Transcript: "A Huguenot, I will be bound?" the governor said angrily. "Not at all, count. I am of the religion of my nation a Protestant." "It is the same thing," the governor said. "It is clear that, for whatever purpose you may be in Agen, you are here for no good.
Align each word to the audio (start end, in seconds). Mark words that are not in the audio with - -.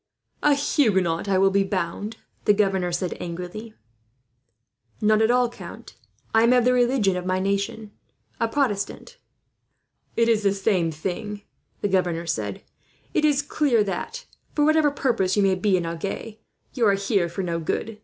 "A 0.41 0.55
Huguenot, 0.55 1.29
I 1.29 1.37
will 1.37 1.51
be 1.51 1.63
bound?" 1.63 2.17
the 2.45 2.55
governor 2.55 2.91
said 2.91 3.15
angrily. 3.19 3.75
"Not 4.99 5.21
at 5.21 5.29
all, 5.29 5.47
count. 5.47 5.95
I 6.33 6.41
am 6.41 6.53
of 6.53 6.65
the 6.65 6.73
religion 6.73 7.15
of 7.15 7.23
my 7.27 7.37
nation 7.39 7.91
a 8.39 8.47
Protestant." 8.47 9.19
"It 10.15 10.27
is 10.27 10.41
the 10.41 10.53
same 10.55 10.89
thing," 10.91 11.43
the 11.81 11.87
governor 11.87 12.25
said. 12.25 12.63
"It 13.13 13.23
is 13.25 13.43
clear 13.43 13.83
that, 13.83 14.25
for 14.55 14.65
whatever 14.65 14.89
purpose 14.89 15.37
you 15.37 15.43
may 15.43 15.53
be 15.53 15.77
in 15.77 15.85
Agen, 15.85 16.35
you 16.73 16.87
are 16.87 16.95
here 16.95 17.29
for 17.29 17.43
no 17.43 17.59
good. 17.59 17.99